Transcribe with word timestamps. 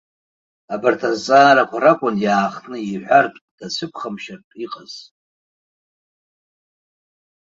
Абарҭ 0.73 1.01
азҵаарақәа 1.09 1.77
ракәын, 1.83 2.15
иаахтны 2.25 2.77
иҳәартә, 2.81 3.39
дацәыԥхамшьартә 3.57 4.55
иҟаз. 4.65 4.93